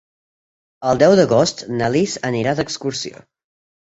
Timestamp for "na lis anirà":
1.81-2.55